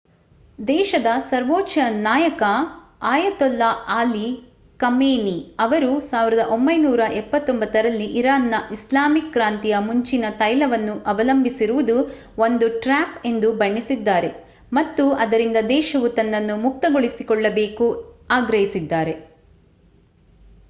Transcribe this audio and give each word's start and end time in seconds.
ದೇಶದ 0.67 1.09
ಸರ್ವೋಚ್ಚ 1.25 1.73
ನಾಯಕ 1.99 2.43
ಅಯತೊಲ್ಲಾ 3.09 3.67
ಅಲಿ 3.95 4.29
ಖಮೇನಿ 4.79 5.35
ಅವರು 5.59 5.89
1979 6.07 7.51
ರಲ್ಲಿ 7.85 8.07
ಇರಾನ್‌ನ 8.13 8.55
ಇಸ್ಲಾಮಿಕ್ 8.71 9.29
ಕ್ರಾಂತಿಯ 9.31 9.77
ಮುಂಚಿನ 9.81 10.25
ತೈಲವನ್ನು 10.39 10.95
ಅವಲಂಬಿಸಿರುವುದು 11.05 11.97
ಒಂದು 12.39 12.67
ಟ್ರ್ಯಾಪ್ 12.79 13.15
ಎಂದು 13.25 13.51
ಬಣ್ಣಿಸಿದ್ದಾರೆ 13.53 14.31
ಮತ್ತು 14.71 15.05
ಅದರಿಂದ 15.19 15.61
ದೇಶವು 15.69 16.09
ತನ್ನನ್ನು 16.17 16.57
ಮುಕ್ತಗೊಳಿಸಿಕೊಳ್ಳಬೇಕು 16.57 17.89
ಆಗ್ರಹಿಸಿದ್ದಾರೆ 18.31 19.15